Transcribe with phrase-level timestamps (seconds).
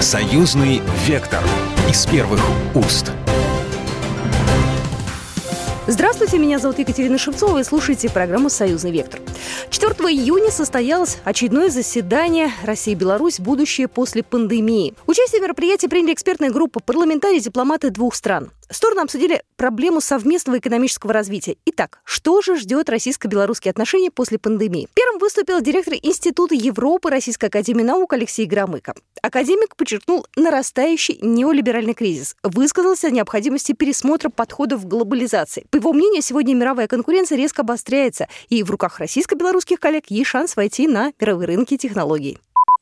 [0.00, 1.42] Союзный вектор
[1.90, 2.40] из первых
[2.76, 3.10] уст.
[5.88, 9.18] Здравствуйте, меня зовут Екатерина Шевцова и слушайте программу «Союзный вектор».
[9.70, 13.40] 4 июня состоялось очередное заседание «Россия-Беларусь.
[13.40, 14.94] Будущее после пандемии».
[15.06, 18.50] Участие в мероприятии приняли экспертная группа парламентарии дипломаты двух стран.
[18.70, 21.56] Стороны обсудили проблему совместного экономического развития.
[21.64, 24.88] Итак, что же ждет российско-белорусские отношения после пандемии?
[24.92, 28.94] Первым выступил директор Института Европы Российской Академии Наук Алексей Громыко.
[29.22, 35.66] Академик подчеркнул нарастающий неолиберальный кризис, высказался о необходимости пересмотра подходов к глобализации.
[35.70, 40.56] По его мнению, сегодня мировая конкуренция резко обостряется, и в руках российско-белорусских коллег есть шанс
[40.56, 42.38] войти на мировые рынки технологий.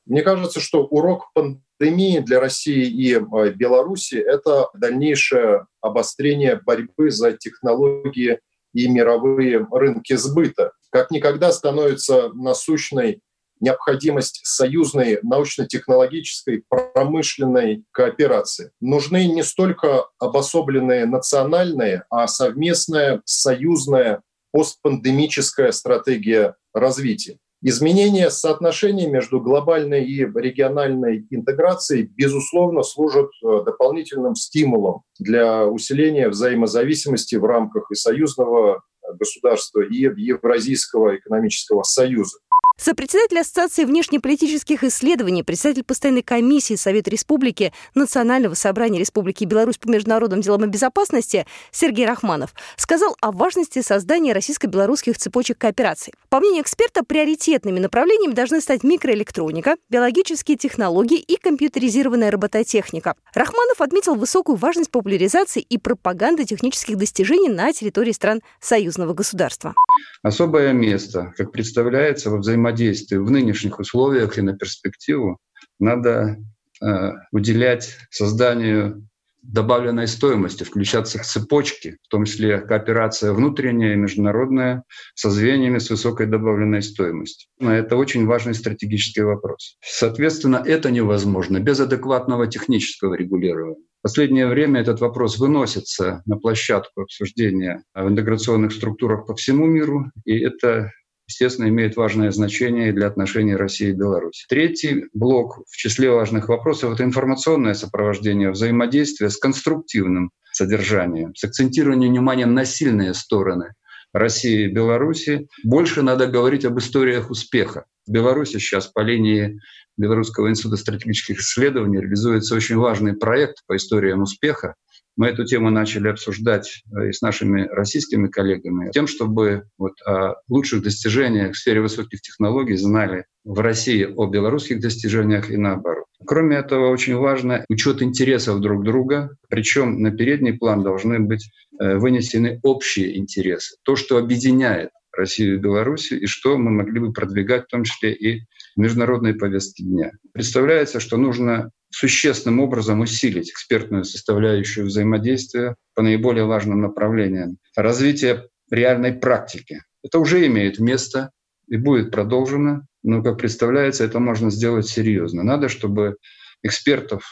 [0.06, 7.32] Мне кажется, что урок пандемии для России и э, Беларуси– это дальнейшее обострение борьбы за
[7.32, 8.38] технологии
[8.72, 10.72] и мировые рынки сбыта.
[10.90, 13.20] Как никогда становится насущной
[13.60, 18.70] необходимость союзной научно-технологической промышленной кооперации.
[18.80, 24.22] Нужны не столько обособленные национальные, а совместная союзная
[24.56, 27.36] постпандемическая стратегия развития.
[27.60, 37.36] Изменение соотношений между глобальной и региональной интеграцией, безусловно, служат э, дополнительным стимулом для усиления взаимозависимости
[37.36, 38.82] в рамках и союзного
[39.18, 42.38] государства, и Евразийского экономического союза.
[42.78, 50.42] Сопредседатель Ассоциации внешнеполитических исследований, председатель постоянной комиссии Совета Республики Национального собрания Республики Беларусь по международным
[50.42, 56.12] делам и безопасности Сергей Рахманов сказал о важности создания российско-белорусских цепочек кооперации.
[56.28, 63.14] По мнению эксперта, приоритетными направлениями должны стать микроэлектроника, биологические технологии и компьютеризированная робототехника.
[63.34, 69.74] Рахманов отметил высокую важность популяризации и пропаганды технических достижений на территории стран союзного государства.
[70.22, 75.38] Особое место, как представляется, во взаимодействии взаимодействию в нынешних условиях и на перспективу
[75.78, 76.36] надо
[76.82, 79.06] э, уделять созданию
[79.42, 84.82] добавленной стоимости, включаться в цепочки, в том числе кооперация внутренняя и международная
[85.14, 87.48] со звеньями с высокой добавленной стоимостью.
[87.60, 89.76] Это очень важный стратегический вопрос.
[89.80, 93.76] Соответственно, это невозможно без адекватного технического регулирования.
[94.00, 100.10] В последнее время этот вопрос выносится на площадку обсуждения в интеграционных структурах по всему миру,
[100.24, 100.90] и это
[101.28, 104.44] естественно, имеет важное значение для отношений России и Беларуси.
[104.48, 112.12] Третий блок в числе важных вопросов— это информационное сопровождение взаимодействия с конструктивным содержанием, с акцентированием
[112.12, 113.74] внимания на сильные стороны
[114.12, 115.48] России и Беларуси.
[115.64, 117.84] Больше надо говорить об историях успеха.
[118.06, 119.58] В Беларуси сейчас по линии
[119.96, 124.74] Белорусского института стратегических исследований реализуется очень важный проект по историям успеха,
[125.16, 130.34] мы эту тему начали обсуждать э, и с нашими российскими коллегами, тем, чтобы вот о
[130.48, 136.04] лучших достижениях в сфере высоких технологий знали в России о белорусских достижениях и наоборот.
[136.26, 141.50] Кроме этого, очень важно учет интересов друг друга, причем на передний план должны быть
[141.80, 147.12] э, вынесены общие интересы, то, что объединяет Россию и Белоруссию, и что мы могли бы
[147.12, 148.40] продвигать, в том числе и
[148.76, 150.12] в международной повестке дня.
[150.32, 157.56] Представляется, что нужно существенным образом усилить экспертную составляющую взаимодействия по наиболее важным направлениям.
[157.74, 159.82] Развитие реальной практики.
[160.04, 161.30] Это уже имеет место
[161.68, 165.42] и будет продолжено, но, как представляется, это можно сделать серьезно.
[165.42, 166.16] Надо, чтобы
[166.62, 167.22] экспертов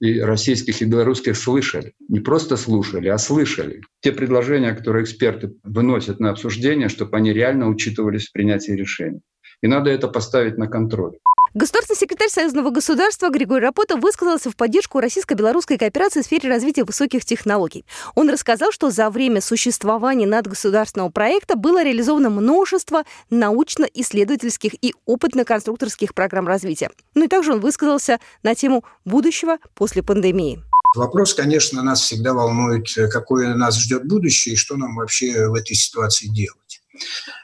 [0.00, 1.94] и российских, и белорусских слышали.
[2.08, 3.80] Не просто слушали, а слышали.
[4.00, 9.22] Те предложения, которые эксперты выносят на обсуждение, чтобы они реально учитывались в принятии решений.
[9.62, 11.18] И надо это поставить на контроль.
[11.52, 17.24] Государственный секретарь Союзного государства Григорий Рапота высказался в поддержку российско-белорусской кооперации в сфере развития высоких
[17.24, 17.84] технологий.
[18.14, 26.46] Он рассказал, что за время существования надгосударственного проекта было реализовано множество научно-исследовательских и опытно-конструкторских программ
[26.46, 26.90] развития.
[27.16, 30.62] Ну и также он высказался на тему будущего после пандемии.
[30.94, 35.74] Вопрос, конечно, нас всегда волнует, какое нас ждет будущее и что нам вообще в этой
[35.74, 36.59] ситуации делать.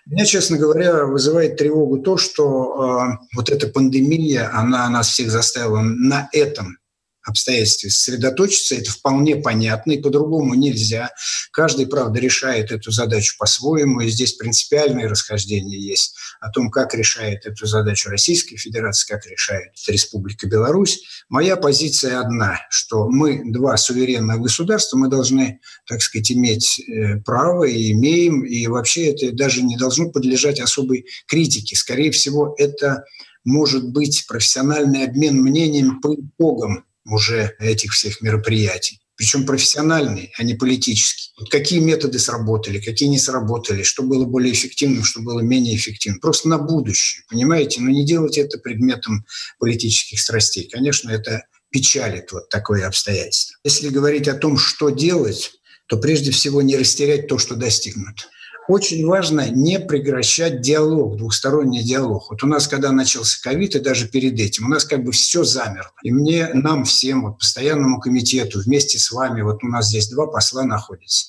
[0.07, 5.81] Меня, честно говоря, вызывает тревогу то, что э, вот эта пандемия, она нас всех заставила
[5.81, 6.79] на этом
[7.27, 11.11] обстоятельстве сосредоточиться, это вполне понятно, и по-другому нельзя.
[11.53, 17.45] Каждый, правда, решает эту задачу по-своему, и здесь принципиальные расхождения есть о том, как решает
[17.45, 21.03] эту задачу Российская Федерация, как решает Республика Беларусь.
[21.29, 27.65] Моя позиция одна, что мы два суверенных государства, мы должны, так сказать, иметь э, право
[27.65, 31.75] и имеем, и вообще это даже не должно подлежать особой критике.
[31.75, 33.05] Скорее всего, это
[33.45, 39.01] может быть профессиональный обмен мнением по итогам уже этих всех мероприятий.
[39.17, 41.33] Причем профессиональные, а не политические.
[41.39, 46.21] Вот какие методы сработали, какие не сработали, что было более эффективным, что было менее эффективным.
[46.21, 47.81] Просто на будущее, понимаете?
[47.81, 49.25] Но не делать это предметом
[49.59, 50.69] политических страстей.
[50.71, 53.57] Конечно, это печалит вот такое обстоятельство.
[53.65, 55.53] Если говорить о том, что делать,
[55.87, 58.25] то прежде всего не растерять то, что достигнуто
[58.69, 62.31] очень важно не прекращать диалог, двухсторонний диалог.
[62.31, 65.45] Вот у нас, когда начался ковид, и даже перед этим, у нас как бы все
[65.45, 65.93] замерло.
[66.03, 70.27] И мне, нам всем, вот постоянному комитету, вместе с вами, вот у нас здесь два
[70.27, 71.27] посла находятся,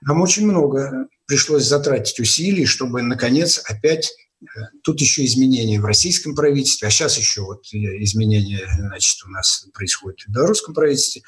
[0.00, 4.12] нам очень много пришлось затратить усилий, чтобы, наконец, опять
[4.82, 10.20] Тут еще изменения в российском правительстве, а сейчас еще вот изменения, значит, у нас происходят
[10.20, 11.22] в белорусском правительстве,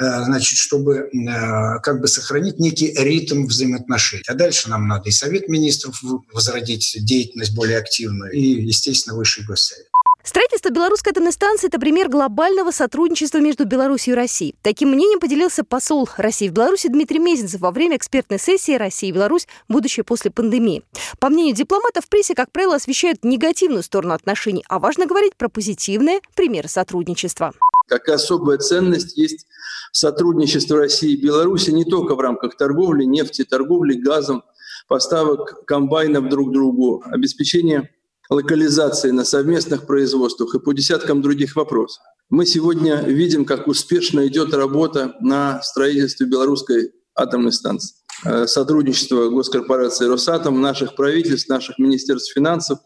[0.00, 4.24] э, значит, чтобы э, как бы сохранить некий ритм взаимоотношений.
[4.26, 9.86] А дальше нам надо и Совет министров возродить деятельность более активную, и, естественно, Высший госсовет.
[10.26, 14.56] Строительство белорусской атомной станции– это пример глобального сотрудничества между Беларусью и Россией.
[14.60, 19.12] Таким мнением поделился посол России в Беларуси Дмитрий Мезенцев во время экспертной сессии «Россия и
[19.12, 19.46] Беларусь.
[19.68, 20.82] Будущее после пандемии».
[21.20, 25.48] По мнению дипломатов, в прессе, как правило, освещают негативную сторону отношений, а важно говорить про
[25.48, 27.52] позитивные примеры сотрудничества.
[27.86, 29.46] Как особая ценность есть
[29.92, 34.42] сотрудничество России и Беларуси не только в рамках торговли, нефти, торговли газом,
[34.88, 37.90] поставок комбайнов друг другу, обеспечения
[38.30, 42.02] локализации на совместных производствах и по десяткам других вопросов.
[42.28, 47.96] Мы сегодня видим, как успешно идет работа на строительстве белорусской атомной станции.
[48.24, 52.78] Э, сотрудничество госкорпорации «Росатом», наших правительств, наших министерств финансов,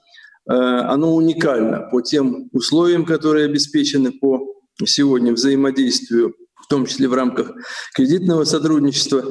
[0.48, 4.46] э, оно уникально по тем условиям, которые обеспечены по
[4.84, 7.52] сегодня взаимодействию, в том числе в рамках
[7.94, 9.24] кредитного сотрудничества,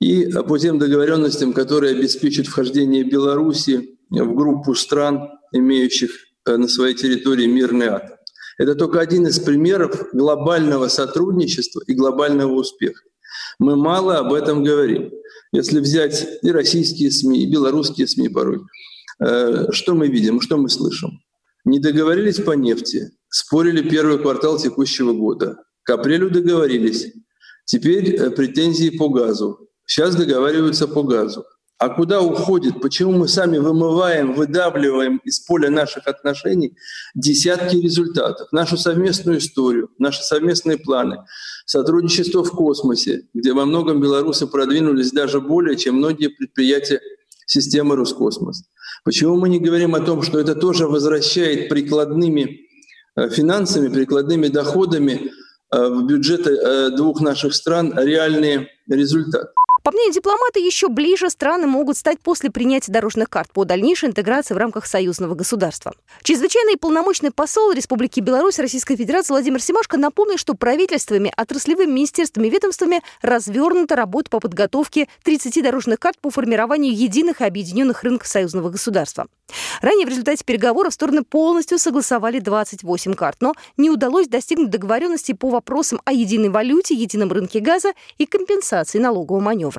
[0.00, 6.10] и по тем договоренностям, которые обеспечат вхождение Беларуси в группу стран, имеющих
[6.46, 8.16] э, на своей территории мирный атом.
[8.58, 13.02] Это только один из примеров глобального сотрудничества и глобального успеха.
[13.58, 15.10] Мы мало об этом говорим.
[15.52, 18.60] Если взять и российские СМИ, и белорусские СМИ порой,
[19.20, 21.20] э, что мы видим, что мы слышим?
[21.64, 25.58] Не договорились по нефти, спорили первый квартал текущего года.
[25.82, 27.12] К апрелю договорились.
[27.64, 29.68] Теперь э, претензии по газу.
[29.84, 31.44] Сейчас договариваются по газу.
[31.78, 32.80] А куда уходит?
[32.80, 36.74] Почему мы сами вымываем, выдавливаем из поля наших отношений
[37.14, 38.48] десятки результатов?
[38.50, 41.18] Нашу совместную историю, наши совместные планы,
[41.66, 47.00] сотрудничество в космосе, где во многом белорусы продвинулись даже более, чем многие предприятия
[47.44, 48.64] системы Роскосмос.
[49.04, 52.60] Почему мы не говорим о том, что это тоже возвращает прикладными
[53.16, 55.30] э, финансами, прикладными доходами
[55.70, 59.48] э, в бюджеты э, двух наших стран реальные результаты?
[59.86, 64.52] По мнению дипломата, еще ближе страны могут стать после принятия дорожных карт по дальнейшей интеграции
[64.52, 65.94] в рамках союзного государства.
[66.24, 72.50] Чрезвычайный полномочный посол Республики Беларусь Российской Федерации Владимир Семашко напомнил, что правительствами, отраслевыми министерствами и
[72.50, 78.70] ведомствами развернута работа по подготовке 30 дорожных карт по формированию единых и объединенных рынков союзного
[78.70, 79.28] государства.
[79.82, 85.48] Ранее в результате переговоров стороны полностью согласовали 28 карт, но не удалось достигнуть договоренности по
[85.48, 89.75] вопросам о единой валюте, едином рынке газа и компенсации налогового маневра.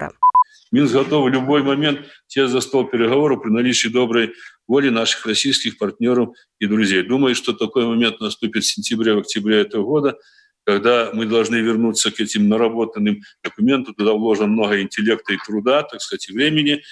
[0.72, 2.02] Минск готов в любой момент.
[2.28, 4.34] Сесть за стол переговоров при наличии доброй
[4.68, 6.30] воли наших российских партнеров
[6.60, 7.04] и друзей.
[7.04, 10.18] Думаю, что такой момент наступит в сентябре-октябре этого года,
[10.66, 16.02] когда мы должны вернуться к этим наработанным документам, туда вложено много интеллекта и труда, так
[16.02, 16.84] сказать, и времени,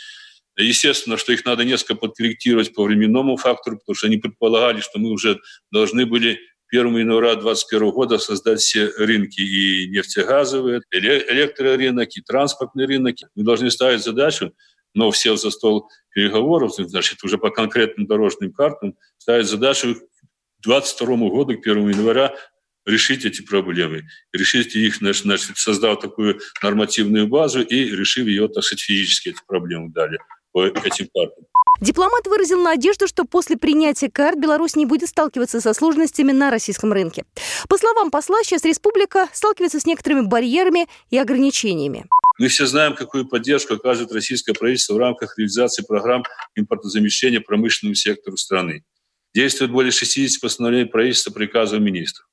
[0.57, 5.09] Естественно, что их надо несколько подкорректировать по временному фактору, потому что они предполагали, что мы
[5.09, 6.39] уже должны были
[6.71, 13.15] 1 января 2021 года создать все рынки и нефтегазовые, электрорынок, и транспортный рынок.
[13.35, 14.53] Мы должны ставить задачу,
[14.93, 21.29] но все за стол переговоров, значит, уже по конкретным дорожным картам, ставить задачу к 2022
[21.29, 22.35] году, к 1 января,
[22.85, 28.81] решить эти проблемы, решить их, значит, создав такую нормативную базу и решив ее, так сказать,
[28.81, 30.19] физически эти проблемы далее
[30.51, 31.45] по этим картам.
[31.81, 36.93] Дипломат выразил надежду, что после принятия карт Беларусь не будет сталкиваться со сложностями на российском
[36.93, 37.25] рынке.
[37.67, 42.05] По словам посла, сейчас республика сталкивается с некоторыми барьерами и ограничениями.
[42.37, 46.23] Мы все знаем, какую поддержку оказывает российское правительство в рамках реализации программ
[46.55, 48.83] импортозамещения промышленному сектору страны.
[49.33, 52.25] Действует более 60 постановлений правительства приказов министров.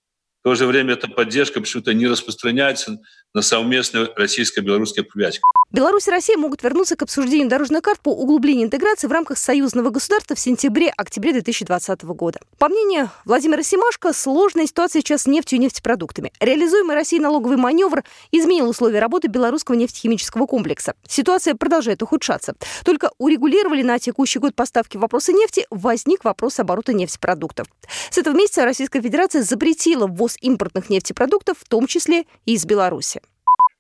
[0.43, 2.99] В то же время эта поддержка почему-то не распространяется
[3.33, 5.41] на совместные российско-белорусские предприятия.
[5.71, 9.91] Беларусь и Россия могут вернуться к обсуждению дорожных карт по углублению интеграции в рамках союзного
[9.91, 12.41] государства в сентябре-октябре 2020 года.
[12.59, 16.33] По мнению Владимира Симашко, сложная ситуация сейчас с нефтью и нефтепродуктами.
[16.41, 20.95] Реализуемый Россией налоговый маневр изменил условия работы белорусского нефтехимического комплекса.
[21.09, 22.55] Ситуация продолжает ухудшаться.
[22.85, 27.69] Только урегулировали на текущий год поставки вопроса нефти, возник вопрос оборота нефтепродуктов.
[28.11, 33.21] С этого месяца Российская Федерация запретила ввоз импортных нефтепродуктов, в том числе и из Беларуси.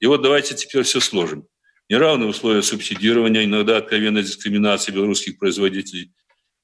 [0.01, 1.47] И вот давайте теперь все сложим
[1.93, 6.13] неравные условия субсидирования, иногда откровенная дискриминация белорусских производителей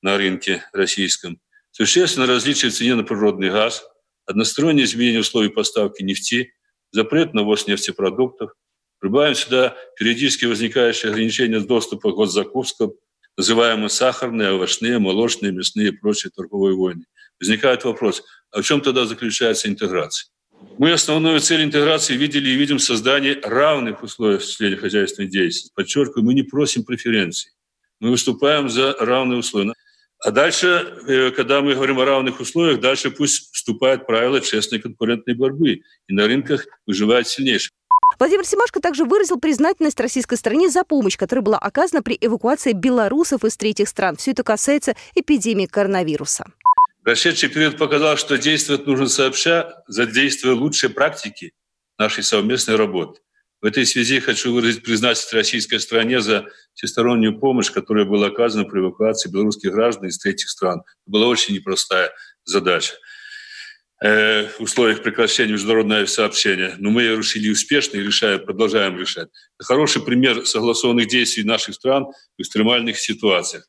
[0.01, 1.39] на рынке российском,
[1.71, 3.85] существенно различие в цене на природный газ,
[4.25, 6.53] одностороннее изменение условий поставки нефти,
[6.93, 8.53] запрет на ввоз нефтепродуктов.
[9.01, 12.93] Прибавим сюда периодически возникающие ограничения доступа к госзакупкам,
[13.37, 17.05] называемые сахарные, овощные, молочные, мясные и прочие торговые войны.
[17.41, 20.29] Возникает вопрос, а в чем тогда заключается интеграция?
[20.79, 25.73] Мы основную цель интеграции видели и видим создание равных условий в хозяйственной деятельности.
[25.75, 27.53] Подчеркиваю, мы не просим преференций.
[28.01, 29.73] Мы выступаем за равные условия.
[30.21, 30.67] А дальше,
[31.07, 35.83] э, когда мы говорим о равных условиях, дальше пусть вступают правила честной конкурентной борьбы.
[36.09, 37.71] И на рынках выживает сильнейший.
[38.19, 43.45] Владимир Семашко также выразил признательность российской стороне за помощь, которая была оказана при эвакуации белорусов
[43.45, 44.17] из третьих стран.
[44.17, 46.47] Все это касается эпидемии коронавируса.
[47.09, 51.55] Прошедший период показал, что действовать нужно сообща, задействуя лучшие практики
[51.97, 53.23] нашей совместной работы.
[53.63, 58.81] В этой связи хочу выразить признательность российской стране за всестороннюю помощь, которая была оказана при
[58.81, 60.81] эвакуации белорусских граждан из третьих стран.
[60.81, 62.13] Это была очень непростая
[62.45, 62.93] задача
[64.05, 66.75] э, в условиях прекращения международного сообщения.
[66.77, 69.29] Но мы ее решили успешно и решаем, продолжаем решать.
[69.59, 72.05] Это хороший пример согласованных действий наших стран
[72.37, 73.67] в экстремальных ситуациях.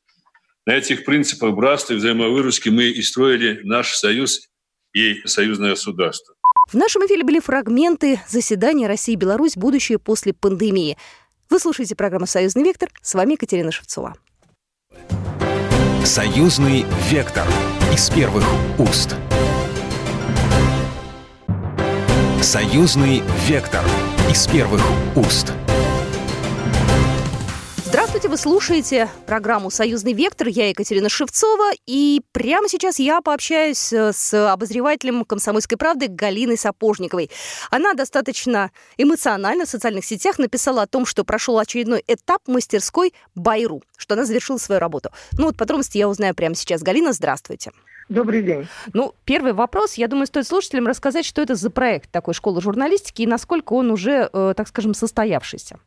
[0.69, 4.49] На этих принципах братства и взаимовыручки мы и строили наш союз
[4.93, 6.35] и союзное государство.
[6.71, 10.95] В нашем эфире были фрагменты заседания России и Беларусь «Будущее после пандемии».
[11.49, 12.87] Вы слушаете программу «Союзный вектор».
[13.01, 14.15] С вами Екатерина Шевцова.
[16.05, 17.47] «Союзный вектор»
[17.91, 18.45] из первых
[18.77, 19.15] уст.
[22.43, 23.83] «Союзный вектор»
[24.29, 24.83] из первых
[25.15, 25.51] уст.
[28.19, 30.49] Здравствуйте, вы слушаете программу «Союзный вектор».
[30.49, 31.71] Я Екатерина Шевцова.
[31.87, 37.31] И прямо сейчас я пообщаюсь э, с обозревателем «Комсомольской правды» Галиной Сапожниковой.
[37.71, 43.83] Она достаточно эмоционально в социальных сетях написала о том, что прошел очередной этап мастерской «Байру»,
[43.95, 45.11] что она завершила свою работу.
[45.37, 46.81] Ну вот подробности я узнаю прямо сейчас.
[46.81, 47.71] Галина, здравствуйте.
[48.09, 48.67] Добрый день.
[48.91, 49.93] Ну, первый вопрос.
[49.93, 53.89] Я думаю, стоит слушателям рассказать, что это за проект такой школы журналистики и насколько он
[53.91, 55.79] уже, э, так скажем, состоявшийся.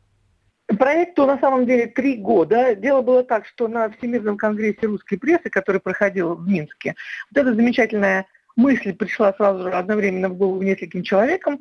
[0.77, 2.75] Проекту на самом деле три года.
[2.75, 6.95] Дело было так, что на Всемирном конгрессе русской прессы, который проходил в Минске,
[7.31, 8.25] вот эта замечательная
[8.55, 11.59] мысль пришла сразу же одновременно в голову нескольким человекам,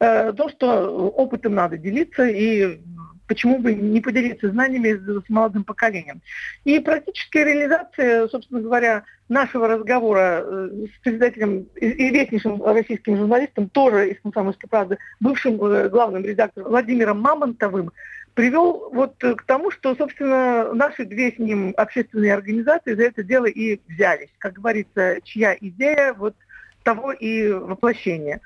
[0.00, 2.80] э, то, что опытом надо делиться и
[3.26, 6.20] почему бы не поделиться знаниями с молодым поколением.
[6.64, 14.20] И практическая реализация, собственно говоря, нашего разговора э, с председателем, известнейшим российским журналистом, тоже из
[14.20, 17.92] «Комсомольской правды», бывшим э, главным редактором Владимиром Мамонтовым,
[18.34, 23.46] привел вот к тому, что, собственно, наши две с ним общественные организации за это дело
[23.46, 24.30] и взялись.
[24.38, 26.34] Как говорится, чья идея, вот
[26.82, 28.40] того и воплощение.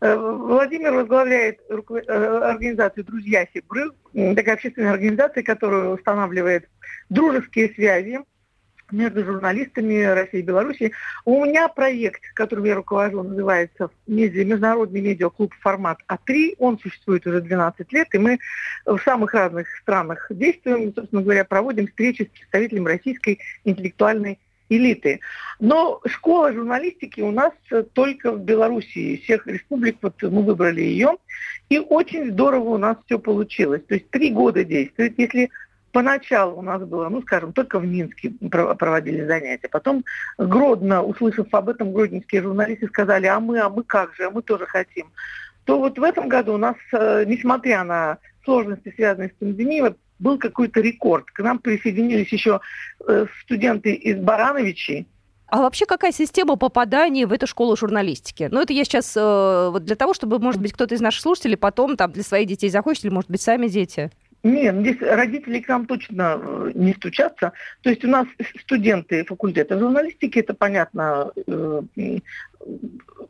[0.00, 3.90] Э, Владимир возглавляет э, организацию «Друзья Сибры»,
[4.34, 6.68] такая общественная организация, которая устанавливает
[7.08, 8.20] дружеские связи
[8.90, 10.92] между журналистами России и Беларуси.
[11.24, 16.54] У меня проект, которым я руковожу, называется Международный медиаклуб формат А3.
[16.58, 18.38] Он существует уже 12 лет, и мы
[18.86, 24.38] в самых разных странах действуем, собственно говоря, проводим встречи с представителями российской интеллектуальной
[24.68, 25.20] элиты.
[25.60, 27.52] Но школа журналистики у нас
[27.92, 29.20] только в Белоруссии.
[29.22, 31.16] Всех республик вот мы выбрали ее.
[31.68, 33.82] И очень здорово у нас все получилось.
[33.88, 35.18] То есть три года действует.
[35.18, 35.50] Если
[35.94, 39.68] Поначалу у нас было, ну, скажем, только в Минске проводили занятия.
[39.68, 40.04] Потом
[40.38, 44.42] Гродно, услышав об этом, гродненские журналисты сказали, а мы, а мы как же, а мы
[44.42, 45.06] тоже хотим.
[45.64, 50.36] То вот в этом году у нас, э, несмотря на сложности, связанные с пандемией, был
[50.36, 51.30] какой-то рекорд.
[51.30, 52.60] К нам присоединились еще
[53.06, 55.06] э, студенты из Барановичей,
[55.46, 58.48] а вообще какая система попадания в эту школу журналистики?
[58.50, 61.56] Ну, это я сейчас э, вот для того, чтобы, может быть, кто-то из наших слушателей
[61.56, 64.10] потом там для своих детей захочет, или, может быть, сами дети.
[64.44, 67.54] Нет, здесь родители к нам точно э, не стучатся.
[67.80, 68.26] То есть у нас
[68.60, 71.80] студенты факультета журналистики, это понятно, э,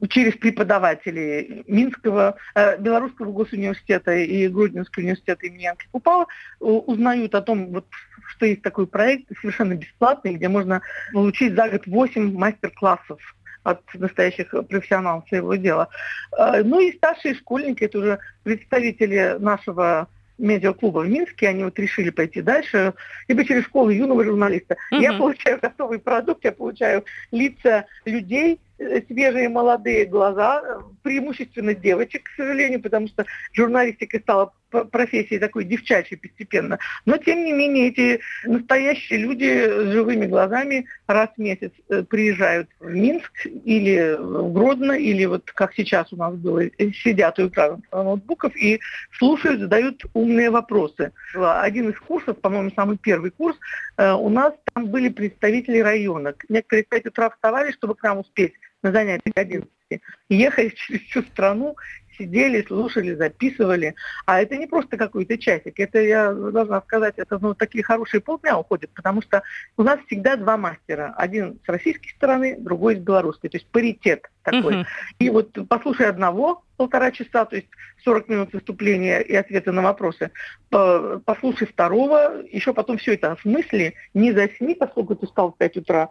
[0.09, 6.27] через преподавателей Минского, э, Белорусского госуниверситета и Гродненского университета имени Янки Купала
[6.59, 7.87] узнают о том, вот,
[8.27, 13.21] что есть такой проект совершенно бесплатный, где можно получить за год 8 мастер-классов
[13.63, 15.89] от настоящих профессионалов своего дела.
[16.37, 22.43] Ну и старшие школьники, это уже представители нашего медиаклуба в Минске, они вот решили пойти
[22.43, 22.95] дальше,
[23.29, 24.77] либо через школу юного журналиста.
[24.91, 25.01] Угу.
[25.01, 30.63] Я получаю готовый продукт, я получаю лица людей, Э, свежие молодые глаза,
[31.03, 34.53] преимущественно девочек, к сожалению, потому что журналистика стала
[34.85, 36.79] профессией такой девчачьей постепенно.
[37.07, 42.69] Но, тем не менее, эти настоящие люди с живыми глазами раз в месяц э, приезжают
[42.81, 47.49] в Минск или в Гродно, или вот как сейчас у нас было, э, сидят у
[47.49, 48.81] экрана ноутбуков и
[49.19, 51.13] слушают, задают умные вопросы.
[51.35, 53.57] Один из курсов, по-моему, самый первый курс,
[53.97, 56.35] у нас там были представители района.
[56.49, 59.69] Некоторые в 5 утра вставали, чтобы к нам успеть на занятия к 11.
[59.85, 61.77] журналистики, ехали через всю страну
[62.17, 63.95] сидели, слушали, записывали.
[64.27, 65.79] А это не просто какой-то часик.
[65.79, 69.43] Это, я должна сказать, это ну, такие хорошие полдня уходят, потому что
[69.77, 71.15] у нас всегда два мастера.
[71.17, 73.51] Один с российской стороны, другой с белорусской.
[73.51, 74.75] То есть паритет такой.
[74.75, 74.87] Uh-huh.
[75.19, 77.69] И вот послушай одного полтора часа, то есть
[78.05, 80.31] 40 минут выступления и ответы на вопросы,
[80.69, 86.11] послушай второго, еще потом все это осмысли, не засни, поскольку ты встал в 5 утра,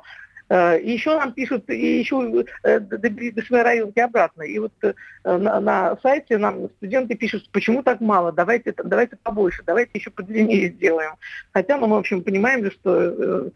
[0.49, 4.43] еще нам пишут, и еще э, до своей районки обратно.
[4.43, 9.63] И вот э, на, на сайте нам студенты пишут, почему так мало, давайте, давайте побольше,
[9.65, 11.13] давайте еще подлиннее сделаем.
[11.53, 13.51] Хотя мы, в общем, понимаем, что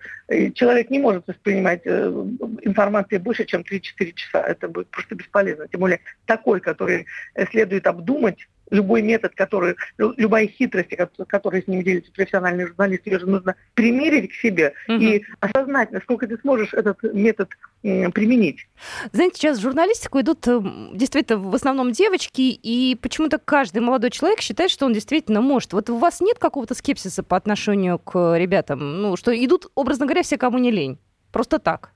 [0.54, 4.42] человек не может воспринимать информацию больше, чем 3-4 часа.
[4.42, 5.68] Это будет просто бесполезно.
[5.68, 7.06] Тем более такой, который
[7.52, 10.90] следует обдумать, любой метод, который, любая хитрость,
[11.28, 14.98] которой с ним делится профессиональный журналист, ее же нужно примерить к себе угу.
[14.98, 17.50] и осознать, насколько ты сможешь этот метод
[17.82, 18.68] применить.
[19.12, 20.60] Знаете, сейчас в журналистику идут э,
[20.94, 25.74] действительно в основном девочки, и почему-то каждый молодой человек считает, что он действительно может.
[25.74, 29.02] Вот у вас нет какого-то скепсиса по отношению к ребятам?
[29.02, 30.98] Ну, что идут, образно говоря, все, кому не лень.
[31.32, 31.92] Просто так.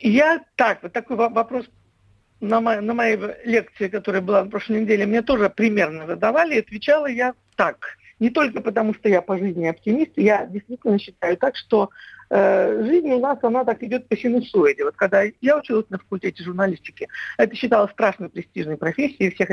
[0.00, 1.66] Я так, вот такой вопрос
[2.40, 6.60] на, моей, на моей лекции, которая была на прошлой неделе, мне тоже примерно задавали, и
[6.60, 7.98] отвечала я так.
[8.20, 11.90] Не только потому, что я по жизни оптимист, я действительно считаю так, что
[12.30, 14.84] Э, жизнь у нас, она так идет по синусоиде.
[14.84, 17.08] Вот когда я училась на факультете журналистики,
[17.38, 19.48] это считалось страшной престижной профессией, всех,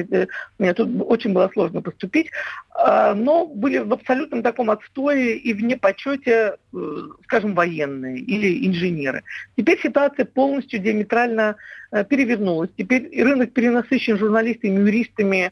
[0.60, 2.32] мне тут очень было сложно поступить,
[2.72, 6.78] а, но были в абсолютном таком отстое и в непочете, э,
[7.24, 9.24] скажем, военные или инженеры.
[9.56, 11.56] Теперь ситуация полностью диаметрально
[11.92, 12.70] э, перевернулась.
[12.78, 15.52] Теперь рынок перенасыщен журналистами, юристами, Э,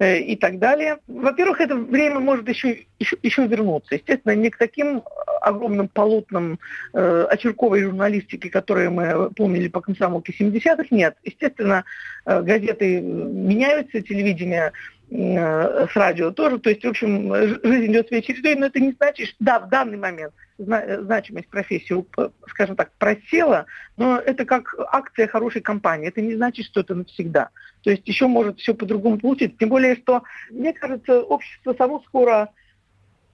[0.00, 0.98] и так далее.
[1.06, 3.94] Во-первых, это время может еще, еще, еще вернуться.
[3.94, 5.02] Естественно, не к таким
[5.42, 6.58] огромным полотнам
[6.92, 11.16] э, очерковой журналистики, которые мы помнили по комсомолке 70-х, нет.
[11.22, 11.84] Естественно,
[12.24, 14.72] э, газеты меняются, телевидение
[15.10, 16.58] э, с радио тоже.
[16.58, 19.68] То есть, в общем, жизнь идет своей чередой, но это не значит, что да, в
[19.68, 22.04] данный момент значимость профессии,
[22.48, 26.08] скажем так, просела, но это как акция хорошей компании.
[26.08, 27.50] Это не значит, что это навсегда.
[27.82, 29.56] То есть еще может все по-другому получиться.
[29.58, 32.50] Тем более, что, мне кажется, общество само скоро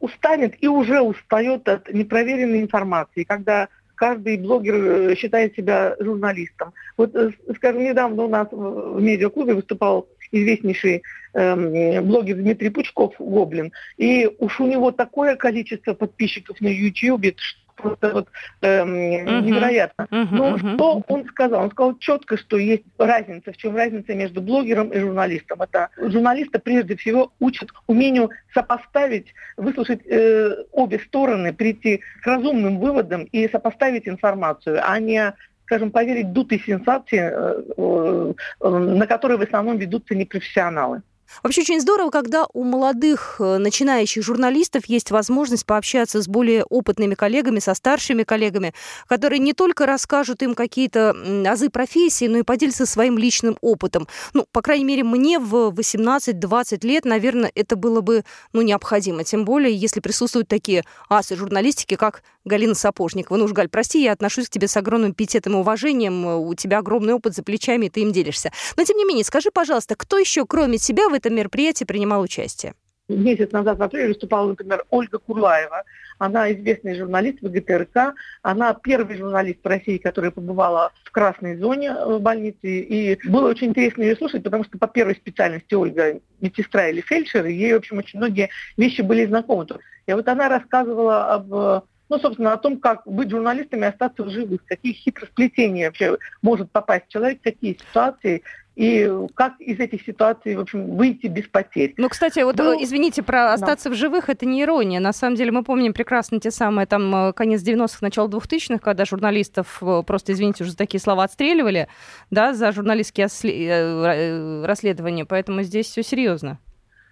[0.01, 6.73] устанет и уже устает от непроверенной информации, когда каждый блогер э, считает себя журналистом.
[6.97, 13.73] Вот, э, скажем, недавно у нас в медиаклубе выступал известнейший э, блогер Дмитрий Пучков, Гоблин,
[13.97, 17.35] и уж у него такое количество подписчиков на YouTube,
[17.77, 18.29] просто вот
[18.63, 19.43] эм, uh-huh.
[19.43, 20.07] невероятно.
[20.11, 20.75] Uh-huh, Но uh-huh.
[20.75, 21.63] что он сказал?
[21.63, 23.53] Он сказал четко, что есть разница.
[23.53, 25.63] В чем разница между блогером и журналистом?
[25.63, 33.25] Это журналиста прежде всего учат умению сопоставить, выслушать э, обе стороны, прийти к разумным выводам
[33.25, 35.35] и сопоставить информацию, а не
[35.67, 41.03] скажем, поверить дутой сенсации, э, э, на которые в основном ведутся непрофессионалы.
[41.43, 47.15] Вообще очень здорово, когда у молодых э, начинающих журналистов есть возможность пообщаться с более опытными
[47.15, 48.75] коллегами, со старшими коллегами,
[49.09, 51.15] которые не только расскажут им какие-то
[51.47, 54.09] азы профессии, но и поделятся своим личным опытом.
[54.35, 59.25] Ну, по крайней мере, мне в 18-20 лет, наверное, это было бы ну, необходимо.
[59.25, 63.37] Тем более, если присутствуют такие асы журналистики, как Галина Сапожникова.
[63.37, 66.25] Ну уж, Галь, прости, я отношусь к тебе с огромным пиететом и уважением.
[66.25, 68.53] У тебя огромный опыт за плечами, и ты им делишься.
[68.77, 72.75] Но, тем не менее, скажи, пожалуйста, кто еще, кроме тебя, в этом мероприятии принимал участие?
[73.09, 75.85] Месяц назад в апреле выступала, например, Ольга Курлаева.
[76.19, 78.15] Она известный журналист в ГТРК.
[78.43, 82.59] Она первый журналист в России, которая побывала в красной зоне в больнице.
[82.63, 87.47] И было очень интересно ее слушать, потому что по первой специальности Ольга медсестра или фельдшер,
[87.47, 89.67] и ей, в общем, очень многие вещи были знакомы.
[90.07, 94.31] И вот она рассказывала об ну, собственно, о том, как быть журналистами и остаться в
[94.31, 98.43] живых, какие хитросплетения вообще может попасть человек, какие ситуации,
[98.77, 101.95] и как из этих ситуаций, в общем, выйти без потерь.
[101.97, 103.95] Ну, кстати, вот, ну, извините, про остаться да.
[103.95, 105.01] в живых, это не ирония.
[105.01, 109.07] На самом деле мы помним прекрасно те самые, там, э, конец 90-х, начало 2000-х, когда
[109.07, 111.89] журналистов э, просто, извините, уже за такие слова отстреливали,
[112.31, 116.59] да, за журналистские э, расследования, поэтому здесь все серьезно.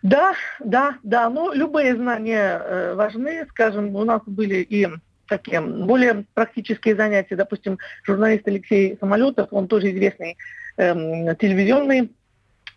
[0.03, 4.87] Да, да, да, но любые знания важны, скажем, у нас были и
[5.27, 10.37] такие более практические занятия, допустим, журналист Алексей Самолетов, он тоже известный
[10.77, 12.11] эм, телевизионный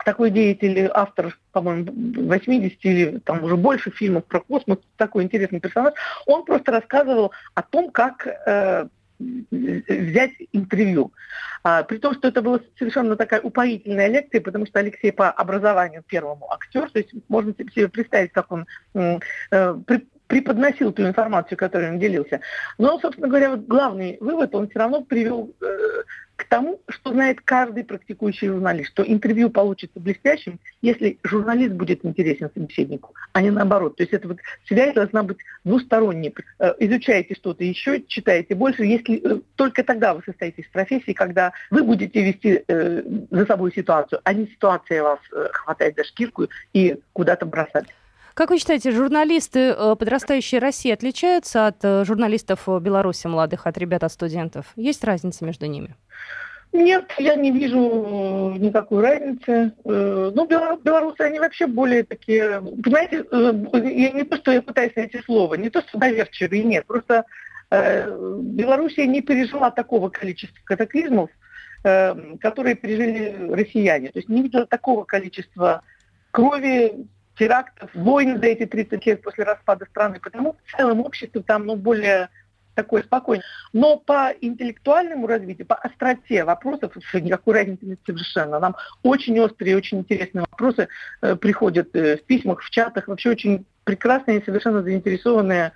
[0.06, 1.92] такой деятель, автор, по-моему,
[2.28, 5.94] 80 или там уже больше фильмов про космос, такой интересный персонаж,
[6.26, 8.88] он просто рассказывал о том, как э,
[9.20, 11.12] взять интервью.
[11.64, 16.04] А, при том, что это была совершенно такая упоительная лекция, потому что Алексей по образованию
[16.08, 19.20] первому актер, то есть можно себе представить, как он э,
[20.28, 22.42] преподносил ту информацию, которой он делился.
[22.78, 26.04] Но, собственно говоря, вот главный вывод он все равно привел э,
[26.36, 32.52] к тому, что знает каждый практикующий журналист, что интервью получится блестящим, если журналист будет интересен
[32.54, 33.96] собеседнику, а не наоборот.
[33.96, 34.38] То есть это вот
[34.68, 36.34] связь должна быть двусторонней.
[36.60, 41.54] Э, изучаете что-то еще, читаете больше, если э, только тогда вы состоитесь в профессии, когда
[41.72, 46.50] вы будете вести э, за собой ситуацию, а не ситуация вас э, хватает за шкирку
[46.74, 47.88] и куда-то бросать.
[48.38, 53.80] Как вы считаете, журналисты э, подрастающей России отличаются от э, журналистов э, Беларуси молодых, от
[53.80, 54.68] ребят, от студентов?
[54.76, 55.96] Есть разница между ними?
[56.72, 59.74] Нет, я не вижу никакой разницы.
[59.84, 62.62] Ну, белорусы, они вообще более такие...
[62.62, 66.86] Понимаете, я не то, что я пытаюсь найти слово, не то, что доверчивые, нет.
[66.86, 67.26] Просто
[67.72, 71.32] Белоруссия не пережила такого количества катаклизмов,
[71.82, 74.10] которые пережили россияне.
[74.10, 75.82] То есть не видела такого количества
[76.32, 81.66] крови, терактов, войн за эти 30 лет после распада страны, потому в целом общество там
[81.66, 82.30] ну, более
[82.78, 83.44] такое спокойное.
[83.74, 88.60] Но по интеллектуальному развитию, по остроте вопросов никакой разницы нет совершенно.
[88.60, 90.88] Нам очень острые, очень интересные вопросы
[91.22, 93.08] э, приходят э, в письмах, в чатах.
[93.08, 95.72] Вообще очень прекрасные, совершенно заинтересованные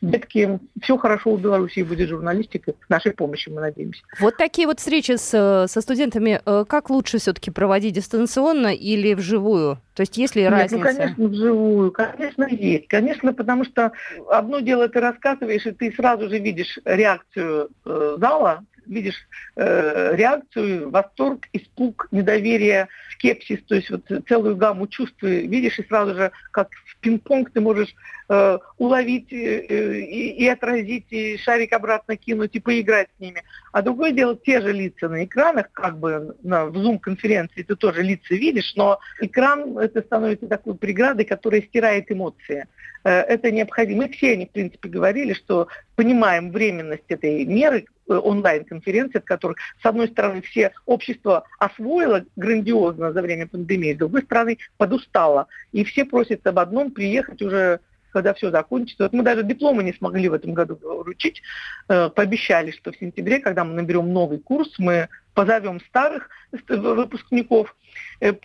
[0.00, 0.60] детки.
[0.80, 2.72] Все хорошо у Беларуси будет журналистика.
[2.86, 4.02] С нашей помощью, мы надеемся.
[4.20, 9.78] Вот такие вот встречи с, со студентами, э, как лучше все-таки проводить, дистанционно или вживую?
[9.94, 10.76] То есть есть ли Нет, ну, разница?
[10.76, 11.90] Ну, конечно, вживую.
[11.90, 12.86] Конечно, есть.
[12.86, 13.90] Конечно, потому что
[14.30, 19.26] одно дело ты рассказываешь, и ты сразу же видишь реакцию э, зала, видишь
[19.56, 26.14] э, реакцию, восторг, испуг, недоверие, скепсис, то есть вот целую гамму чувств видишь, и сразу
[26.14, 26.68] же, как
[27.06, 27.94] пинг-понг, ты можешь
[28.28, 33.42] э, уловить э, и, и отразить, и шарик обратно кинуть, и поиграть с ними.
[33.72, 38.02] А другое дело, те же лица на экранах, как бы на, в Zoom-конференции ты тоже
[38.02, 42.66] лица видишь, но экран это становится такой преградой, которая стирает эмоции.
[43.04, 44.02] Э, это необходимо.
[44.02, 49.86] Мы все они, в принципе, говорили, что понимаем временность этой меры, онлайн-конференции, от которых, с
[49.86, 55.48] одной стороны, все общество освоило грандиозно за время пандемии, с другой стороны, подустало.
[55.72, 57.80] И все просят об одном приехать уже
[58.16, 59.02] когда все закончится.
[59.02, 61.42] Вот мы даже дипломы не смогли в этом году вручить.
[61.90, 66.30] Э, пообещали, что в сентябре, когда мы наберем новый курс, мы позовем старых
[66.66, 67.76] выпускников,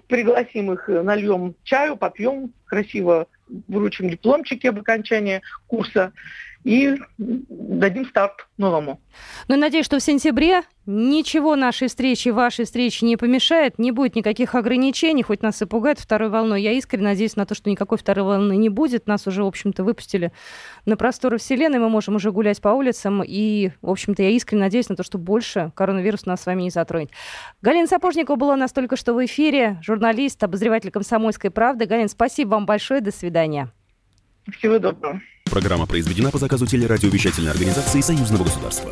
[0.09, 3.27] пригласим их, нальем чаю, попьем, красиво
[3.69, 6.11] вручим дипломчики об окончании курса
[6.65, 8.99] и дадим старт новому.
[9.47, 14.55] Ну, надеюсь, что в сентябре ничего нашей встречи, вашей встречи не помешает, не будет никаких
[14.55, 16.61] ограничений, хоть нас и пугает второй волной.
[16.61, 19.07] Я искренне надеюсь на то, что никакой второй волны не будет.
[19.07, 20.31] Нас уже, в общем-то, выпустили
[20.85, 24.89] на просторы Вселенной, мы можем уже гулять по улицам, и, в общем-то, я искренне надеюсь
[24.89, 27.11] на то, что больше коронавирус нас с вами не затронет.
[27.61, 31.85] Галина Сапожникова была у нас только что в эфире, журналист, обозреватель «Комсомольской правды».
[31.85, 33.71] Галин, спасибо вам большое, до свидания.
[34.57, 35.21] Всего доброго.
[35.45, 38.91] Программа произведена по заказу телерадиовещательной организации Союзного государства.